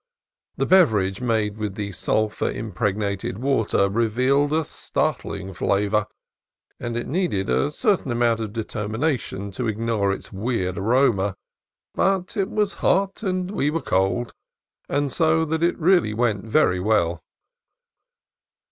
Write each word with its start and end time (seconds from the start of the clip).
The 0.57 0.65
beverage 0.65 1.21
made 1.21 1.57
with 1.59 1.75
the 1.75 1.91
sulphur 1.91 2.49
impregnated 2.49 3.37
water 3.37 3.87
revealed 3.87 4.51
a 4.51 4.65
startling 4.65 5.53
flavor, 5.53 6.07
and 6.79 6.97
it 6.97 7.05
needed 7.05 7.51
a 7.51 7.69
certain 7.69 8.11
amount 8.11 8.39
of 8.39 8.51
determination 8.51 9.51
to 9.51 9.67
ig 9.67 9.77
nore 9.77 10.11
its 10.11 10.33
weird 10.33 10.79
aroma; 10.79 11.35
but 11.93 12.35
it 12.35 12.49
was 12.49 12.73
hot 12.81 13.21
and 13.21 13.51
we 13.51 13.69
were 13.69 13.79
cold, 13.79 14.33
so 15.09 15.45
that 15.45 15.61
it 15.61 15.77
really 15.77 16.15
went 16.15 16.45
very 16.45 16.79
well. 16.79 17.21